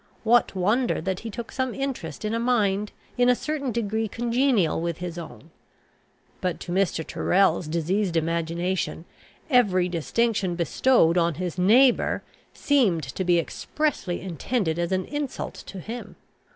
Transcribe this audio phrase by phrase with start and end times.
[0.23, 4.81] What wonder that he took some interest in a mind in a certain degree congenial
[4.81, 5.51] with his own?
[6.41, 7.05] But to Mr.
[7.05, 9.05] Tyrrel's diseased imagination,
[9.47, 15.79] every distinction bestowed on his neighbour seemed to be expressly intended as an insult to
[15.79, 16.15] him.